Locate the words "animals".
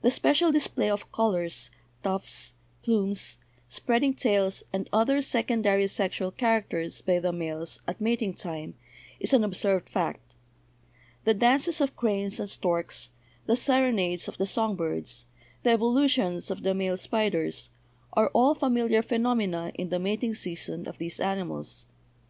21.20-21.86